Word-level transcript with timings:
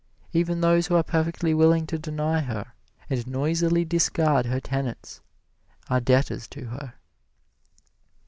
Even 0.33 0.61
those 0.61 0.87
who 0.87 0.95
are 0.95 1.03
perfectly 1.03 1.53
willing 1.53 1.85
to 1.85 1.99
deny 1.99 2.39
her, 2.39 2.71
and 3.07 3.27
noisily 3.27 3.85
discard 3.85 4.47
her 4.47 4.59
tenets, 4.59 5.21
are 5.91 6.01
debtors 6.01 6.47
to 6.47 6.65
her. 6.69 6.95